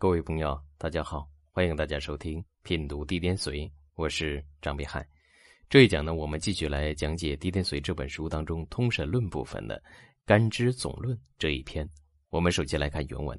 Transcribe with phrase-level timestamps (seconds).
[0.00, 3.62] 各位朋友，大家好，欢迎大家收听品读《地点随》，
[3.96, 5.04] 我是张碧海。
[5.68, 9.76] 这一讲呢，我们继续来讲解《地点随》这本书当中通神论部分的
[10.24, 11.84] 《干支总论》这一篇。
[12.28, 13.36] 我们首先来看原文：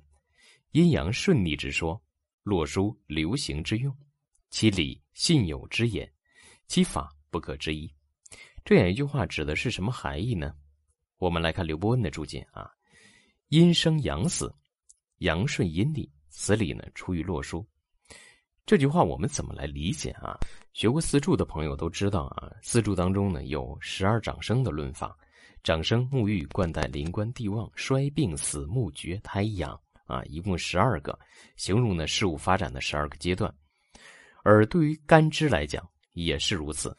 [0.71, 1.97] 阴阳顺逆之说，
[2.43, 3.97] 洛书流行之用，
[4.49, 6.11] 其理信有之言，
[6.67, 7.89] 其法不可知一。
[8.65, 10.53] 这样一句话指的是什么含义呢？
[11.19, 12.69] 我们来看刘伯温的注解啊：
[13.47, 14.53] 阴生阳死，
[15.19, 16.11] 阳顺阴逆。
[16.41, 17.67] 此理呢，出于洛书。
[18.65, 20.39] 这句话我们怎么来理解啊？
[20.71, 25.13] 学过四柱的朋友都知道啊，四柱当中呢有十二长生的论法，
[25.63, 31.19] 长生、沐浴、冠带、临官、地旺、衰、病、死、木、绝、胎、养啊，一共十二个，
[31.57, 33.53] 形容呢事物发展的十二个阶段。
[34.41, 36.97] 而对于干支来讲也是如此，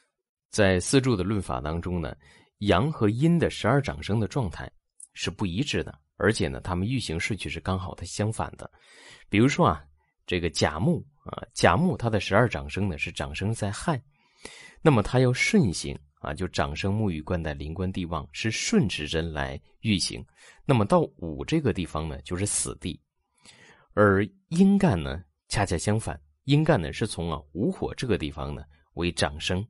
[0.50, 2.14] 在四柱的论法当中呢，
[2.59, 4.70] 阳和阴的十二长生的状态
[5.14, 8.70] 是不一致的，而且呢，它们运行顺序是刚好的相反的。
[9.28, 9.84] 比如说啊，
[10.27, 14.00] 这个甲木啊，甲木它的十二长生呢是长生在亥，
[14.83, 20.25] 那么它要顺行啊，就长生木与冠带临官地旺是顺时针来运行，
[20.67, 23.00] 那么到午这个地方呢就是死地，
[23.94, 28.62] 而阴干呢恰恰相反，阴干呢是从啊午火这个地方呢
[28.94, 29.66] 为长生，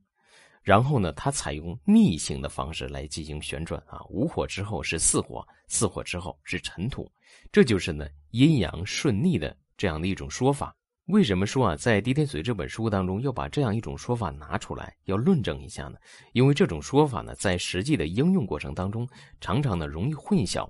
[0.61, 7.11] 然后呢它采用逆行的方式来进行旋转啊，午火之后是巳火，巳火之后是辰土。
[7.51, 10.75] 这就是呢阴阳顺逆的这样的一种说法。
[11.07, 15.97] 为什么说啊，在《滴天髓》这本书当中要把这样一种说法拿出来，要论证一下呢？
[16.31, 19.05] 因为这种说法呢，在实际的应用过程当中，
[19.41, 20.69] 常常呢容易混淆。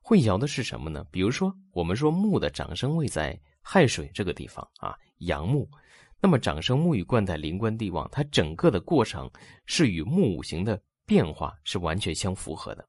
[0.00, 1.04] 混淆的是什么呢？
[1.10, 5.68] 比如说，我们说木的长生位在亥水这个地方啊，阳木，
[6.22, 9.28] 那么长生木与冠带临官地旺，它整个的过程
[9.66, 12.88] 是与木五行的变化是完全相符合的。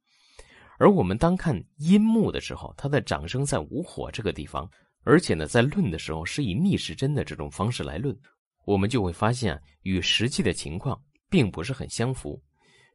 [0.77, 4.69] 而我们当看阴木的时候，它的长生在午火这个地方，
[5.03, 8.15] 而且呢，在论的时候是以逆时针的这种方式来论，
[8.65, 12.39] 我们就会发现啊，与实际的情况并不是很相符。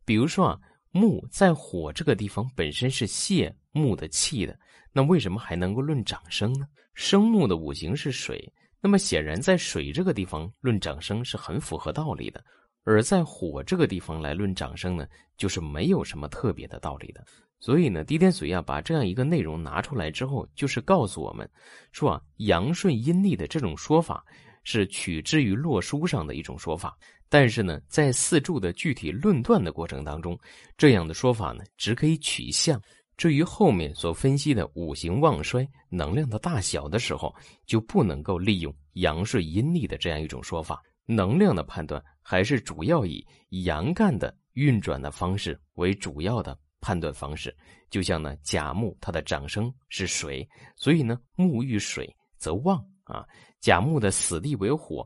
[0.05, 0.61] 比如说啊，
[0.93, 4.57] 木在火这个地方本身是泄木的气的，
[4.93, 6.69] 那为什么还能够论长生呢？
[6.95, 12.45] 生木的五行是水，那么显然在水这个地方论长生是很符合道理的，
[12.85, 15.07] 而在火这个地方来论长生呢，
[15.37, 17.25] 就是没有什么特别的道理的。
[17.61, 21.49] 所以呢，狄天髓啊，把这样一个内容拿出来之后，就是告诉我们，
[21.91, 24.25] 说啊，阳顺阴逆的这种说法
[24.63, 26.97] 是取之于洛书上的一种说法，
[27.29, 30.39] 但是呢，在四柱的具体论断的过程当中，
[30.77, 32.81] 这样的说法呢，只可以取象。
[33.19, 37.35] 至于后面所分析的五行旺衰能量的大小的时候，
[37.67, 40.81] 就不能够利用阳顺阴逆的这样一种说法。
[41.05, 43.27] 能量的判断还是主要以
[43.65, 46.59] 阳干的运转的方式为主要的。
[46.81, 47.53] 判断方式
[47.91, 53.27] 就像呢，甲木它的长生是水，所以呢，木遇水则旺啊；
[53.59, 55.05] 甲木的死地为火，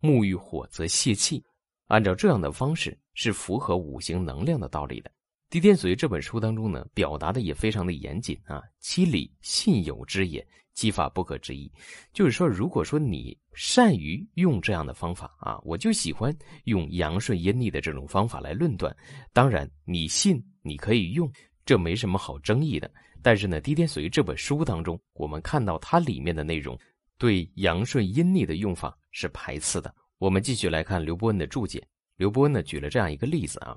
[0.00, 1.40] 木遇火则泄气。
[1.86, 5.08] 按照这样的方式是符合五行能量的道理的。
[5.52, 10.42] 《滴天髓》这本书当中呢，表达的也非常的严谨啊，其理信有之也，
[10.72, 11.70] 其法不可知一。
[12.10, 18.96] 就是说，如果说你善于用这样的方法啊，我就喜欢用阳顺阴逆的这种方法来论断。
[19.34, 20.42] 当然，你信。
[20.62, 21.30] 你可以用，
[21.66, 22.90] 这没什么好争议的。
[23.20, 26.78] 但是呢，《滴天髓》这本书当中，我们看到它里面的内容，
[27.18, 29.94] 对阳顺阴逆的用法是排斥的。
[30.16, 31.86] 我们继续来看刘伯温的注解。
[32.16, 33.76] 刘伯温呢举了这样一个例子啊：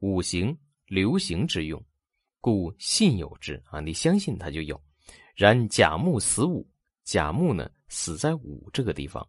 [0.00, 0.54] 五行
[0.92, 1.82] 流行之用，
[2.38, 4.78] 故信有之啊，你相信它就有。
[5.34, 6.68] 然甲木死午，
[7.02, 9.26] 甲木呢死在午这个地方，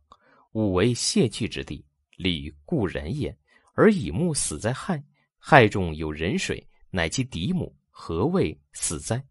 [0.52, 1.82] 午为泄气之地，
[2.18, 3.34] 理故人也；
[3.76, 5.02] 而乙木死在亥。
[5.40, 9.24] 亥中有壬水，乃其嫡母，何谓死哉？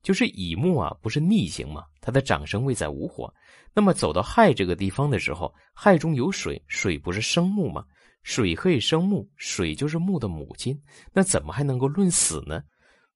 [0.00, 1.84] 就是乙木啊，不是逆行吗？
[2.00, 3.34] 它的长生位在午火，
[3.74, 7.84] 那么走到亥这个地方的时候，亥中有水，水不是生木吗？
[8.22, 10.80] 水可以生木，水就是木的母亲，
[11.12, 12.62] 那怎么还能够论死呢？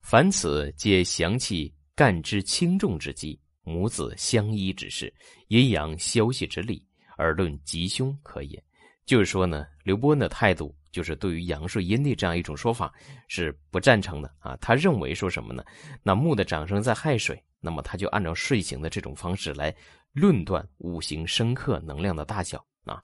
[0.00, 5.12] 凡此皆详气干之轻重之机，母子相依之事，
[5.48, 6.86] 阴阳消息之理，
[7.16, 8.62] 而论吉凶可也。
[9.04, 10.74] 就是说呢，刘伯温的态度。
[10.94, 12.94] 就是对于阳顺阴逆这样一种说法
[13.26, 14.56] 是不赞成的啊！
[14.60, 15.64] 他认为说什么呢？
[16.04, 19.74] 那木的长生在亥水，那么他就按照睡行的这种方式来
[20.12, 23.02] 论断五行生克能量的大小啊。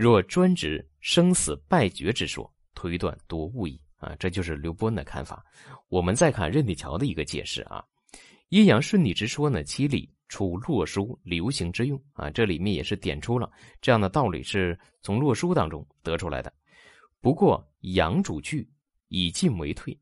[0.00, 4.16] 若专指生死败绝之说，推断多误矣啊！
[4.18, 5.44] 这就是刘伯温的看法。
[5.90, 7.84] 我们再看任铁桥的一个解释啊，
[8.48, 13.52] 阴阳顺逆之说呢，其理出洛书流行之用啊，这里面也是点出了
[13.82, 16.50] 这样的道理，是从洛书当中得出来的。
[17.20, 18.66] 不过阳主聚，
[19.08, 19.94] 以进为退；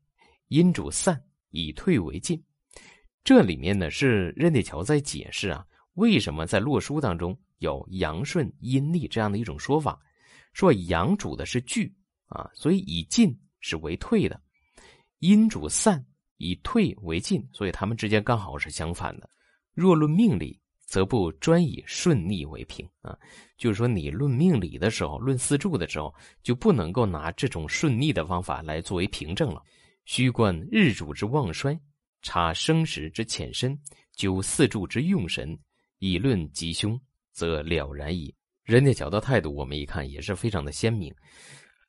[0.47, 2.41] 阴主散，以退为进。
[3.21, 9.97] 这里面呢是任铁桥在解释啊，为什么在洛书当中有阳顺阴逆这样的一种说法？
[10.51, 11.93] 说阳主的是聚
[12.25, 14.35] 啊，所以以进是为退的；
[15.19, 16.03] 阴主散，
[16.37, 19.29] 以退为进，所以他们之间刚好是相反的。
[19.73, 23.15] 若论命理，则不专以顺逆为凭啊，
[23.57, 29.61] 就是说你论命理的时候，论四柱的时候，就不能够拿这种顺逆的方法来作为凭证了。
[30.05, 31.79] 虚观日主之旺衰，
[32.23, 33.79] 察生时之浅深，
[34.13, 35.57] 究四柱之用神，
[35.99, 36.99] 以论吉凶，
[37.39, 38.33] 则了然矣。
[38.65, 41.13] 人家角的态度，我们一看也是非常的鲜明。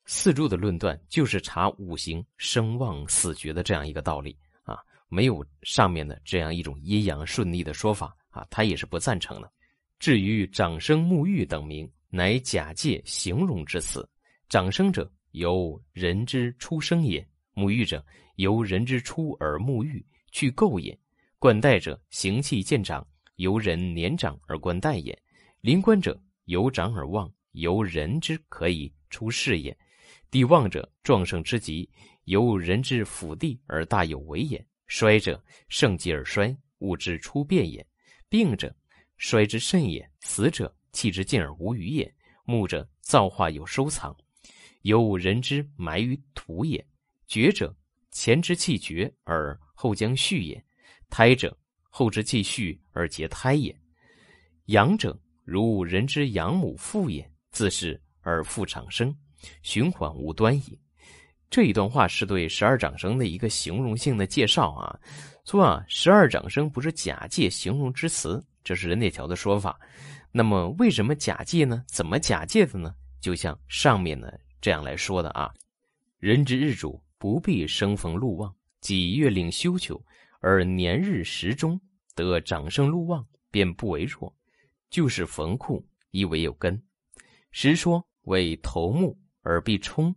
[0.07, 9.51] 四柱的论断就是查五行生旺死绝的这样一个道理啊，没有上面的这样一种阴阳顺逆的说法啊，他也是不赞成的。
[9.99, 14.09] 至于长生沐浴等名，乃假借形容之词。
[14.49, 17.27] 长生者，由人之出生也。
[17.55, 18.05] 沐浴者，
[18.37, 20.97] 由人之初而沐浴，去垢也；
[21.39, 23.07] 冠带者，形气渐长，
[23.37, 25.13] 由人年长而冠带也；
[25.61, 29.77] 临官者，由长而旺，由人之可以出世也；
[30.31, 31.87] 地旺者，壮盛之极，
[32.25, 37.85] 由人之辅地而大有为也；衰者，盛极而衰，物之出变也；
[38.31, 38.75] 病者，
[39.19, 42.11] 衰之甚也；死者，气之尽而无余也；
[42.45, 44.17] 木者，造化有收藏，
[44.81, 46.83] 由人之埋于土也。
[47.27, 47.77] 绝者，
[48.11, 50.59] 前之气绝而后将续也；
[51.11, 51.55] 胎者，
[51.91, 53.79] 后之气续而结胎也。
[54.67, 55.21] 阳者，
[55.51, 59.13] 如人之养母父也，自是而复长生，
[59.63, 60.79] 循环无端矣。
[61.51, 64.97] 这一段话是对十二长生的一个形容性的介绍啊，
[65.45, 69.77] 说啊，十二长生不是假借形容之词，这是任铁桥的说法。
[70.31, 71.83] 那么为什么假借呢？
[71.89, 72.95] 怎么假借的呢？
[73.21, 74.31] 就像上面呢
[74.61, 75.53] 这样来说的啊，
[76.21, 77.03] 人之日主。
[77.19, 80.03] 不必生逢禄旺，己月令休囚，
[80.41, 81.79] 而年日时中
[82.15, 84.35] 得长生禄旺，便不为弱。
[84.91, 86.81] 就是逢库，亦为有根。
[87.53, 90.15] 实说为头目而必冲，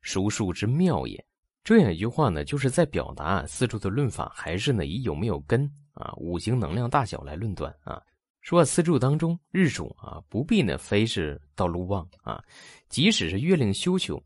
[0.00, 1.22] 属数之妙也。
[1.64, 8.02] 这样一句话呢，就是在表达四柱的论法，还是呢以有没有根啊，五行能量大小来论断啊。
[8.40, 12.42] 说四柱当中，日主啊不必呢非是到禄旺啊，
[12.88, 14.20] 即使是月令休囚。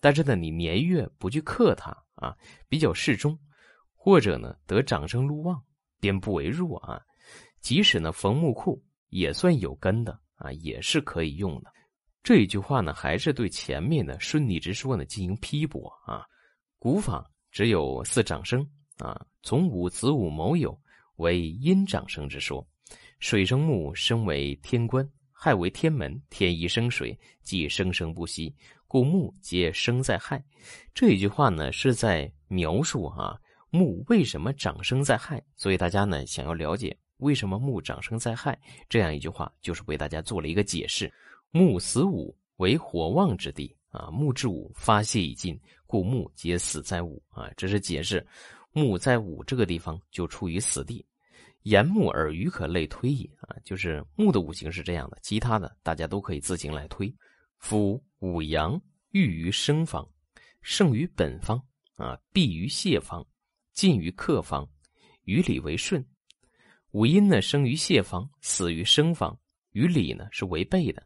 [0.00, 2.36] 但是呢，你年月不去克它啊，
[2.68, 3.38] 比较适中，
[3.94, 5.62] 或者呢得长生禄旺，
[6.00, 7.00] 便不为弱啊。
[7.62, 8.82] 即使呢逢木库
[9.12, 11.70] 也算有根的啊，也是可以用的。
[12.22, 16.24] 这一句话呢，还是对前面的顺逆之说呢进行批驳啊。
[16.78, 18.66] 古法只有四长生
[18.98, 20.76] 啊，从午子午卯酉
[21.16, 22.66] 为阴长生之说，
[23.18, 28.54] 水生木，生为天官，亥为天门，天一生水，即生生不息。
[28.86, 30.42] 故木皆生在亥，
[30.94, 33.38] 这一句话呢是在描述啊
[33.70, 35.42] 木为什么长生在亥。
[35.56, 38.58] 所以大家呢想要了解为什么木长生在亥，
[38.88, 41.10] 这样一句话就是为大家做了一个解释。
[41.52, 47.48] 木死午为火旺之地啊，木至午发泄已尽，故木皆死在午啊。
[47.56, 48.26] 这是解释
[48.72, 51.04] 木在午这个地方就处于死地。
[51.62, 57.14] 言木而鱼可类推也啊，就是木的五行是这样的，其他的大家都可以自行来推。
[57.58, 58.80] 夫五阳
[59.10, 60.04] 寓于生方，
[60.60, 61.62] 胜于本方
[61.94, 63.24] 啊，避于泄方，
[63.74, 64.68] 进于克方，
[65.22, 66.04] 于理为顺。
[66.92, 69.36] 五阴呢生于泄方，死于生方，
[69.72, 71.02] 与理呢是违背的，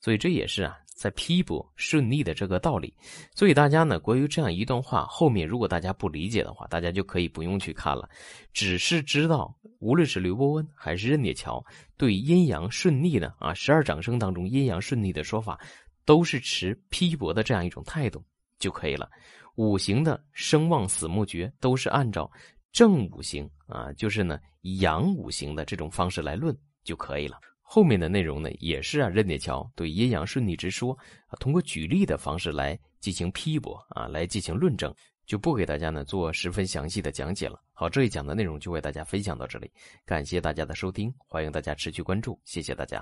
[0.00, 2.94] 所以这也是啊在批驳顺逆的这个道理。
[3.34, 8.08] 所以大家呢关于这样一段话后面，如果大家不理解的话，大家就可以不用去看了，
[8.52, 11.64] 只是知道无论是刘伯温还是任铁桥
[11.96, 15.58] 对阴阳顺逆的啊十二长生当中阴阳顺逆的说法。
[16.06, 18.24] 都是持批驳的这样一种态度
[18.58, 19.08] 就可以了。
[19.54, 22.28] 五行的生旺死木绝都是按照
[22.72, 24.38] 正五行啊，就是呢
[24.80, 27.38] 阳五行的这种方式来论就可以了。
[27.60, 30.92] 后面的内容呢，也是啊任铁桥对阴阳顺逆之说
[31.28, 34.92] 啊，通过举例的方式来进行批驳啊，来进行论证，
[35.26, 37.60] 就不给大家呢做十分详细的讲解了。
[37.72, 39.70] 好，这一讲的内容就为大家分享到这里，
[40.04, 42.98] 感谢大家的收听，欢迎大家持续关注，谢谢大家。